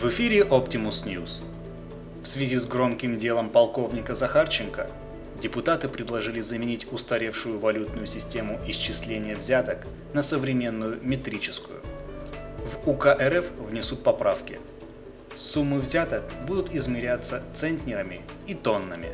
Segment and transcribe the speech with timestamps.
[0.00, 1.42] В эфире Optimus News.
[2.22, 4.88] В связи с громким делом полковника Захарченко,
[5.42, 9.78] депутаты предложили заменить устаревшую валютную систему исчисления взяток
[10.12, 11.80] на современную метрическую.
[12.58, 14.60] В УК РФ внесут поправки.
[15.34, 19.08] Суммы взяток будут измеряться центнерами и тоннами.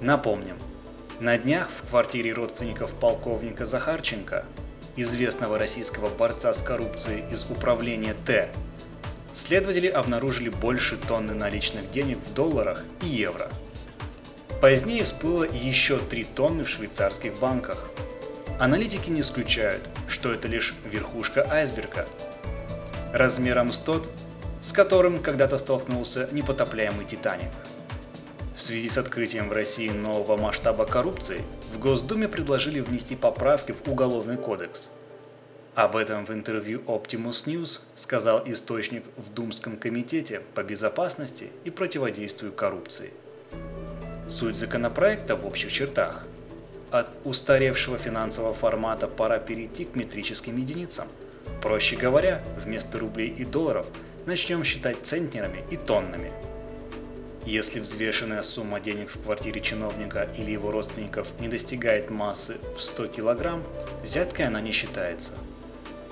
[0.00, 0.56] Напомним,
[1.20, 4.44] на днях в квартире родственников полковника Захарченко,
[4.96, 8.50] известного российского борца с коррупцией из управления Т,
[9.34, 13.48] следователи обнаружили больше тонны наличных денег в долларах и евро.
[14.60, 17.90] Позднее всплыло еще 3 тонны в швейцарских банках.
[18.60, 22.06] Аналитики не исключают, что это лишь верхушка айсберга.
[23.12, 24.08] Размером с тот,
[24.60, 27.50] с которым когда-то столкнулся непотопляемый Титаник.
[28.56, 31.42] В связи с открытием в России нового масштаба коррупции,
[31.74, 34.90] в Госдуме предложили внести поправки в Уголовный кодекс.
[35.74, 42.52] Об этом в интервью Optimus News сказал источник в Думском комитете по безопасности и противодействию
[42.52, 43.10] коррупции.
[44.28, 46.24] Суть законопроекта в общих чертах.
[46.90, 51.08] От устаревшего финансового формата пора перейти к метрическим единицам.
[51.62, 53.86] Проще говоря, вместо рублей и долларов
[54.26, 56.32] начнем считать центнерами и тоннами–
[57.44, 63.08] если взвешенная сумма денег в квартире чиновника или его родственников не достигает массы в 100
[63.08, 63.60] кг,
[64.04, 65.32] взяткой она не считается.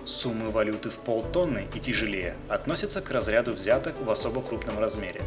[0.07, 5.21] Суммы валюты в полтонны и тяжелее относятся к разряду взяток в особо крупном размере.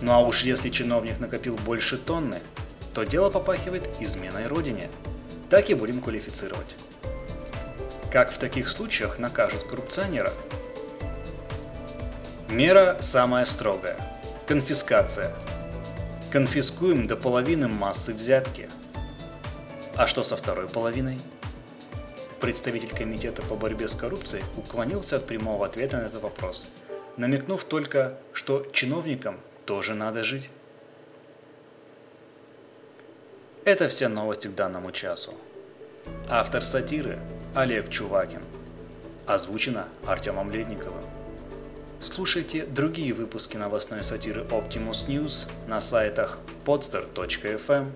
[0.00, 2.38] Ну а уж если чиновник накопил больше тонны,
[2.94, 4.88] то дело попахивает изменой родине.
[5.48, 6.76] Так и будем квалифицировать.
[8.12, 10.32] Как в таких случаях накажут коррупционера?
[12.48, 13.96] Мера самая строгая–
[14.50, 15.32] Конфискация.
[16.32, 18.68] Конфискуем до половины массы взятки.
[19.94, 21.20] А что со второй половиной?
[22.40, 26.72] Представитель Комитета по борьбе с коррупцией уклонился от прямого ответа на этот вопрос,
[27.18, 30.48] намекнув только, что чиновникам тоже надо жить.
[33.64, 35.34] Это все новости к данному часу.
[36.30, 37.18] Автор сатиры
[37.54, 38.42] Олег Чувакин.
[39.26, 41.04] Озвучено Артемом Ледниковым.
[42.00, 47.90] Слушайте другие выпуски новостной сатиры Optimus News на сайтах podster.fm,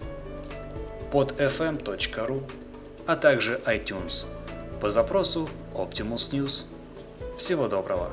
[1.11, 2.43] podfm.ru,
[3.07, 4.25] а также iTunes
[4.81, 6.65] по запросу Optimus News.
[7.39, 8.11] Всего доброго!